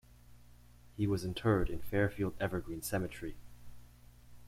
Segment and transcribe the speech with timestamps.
[0.97, 3.35] He was interred in Fairfield-Evergreen Cemetery.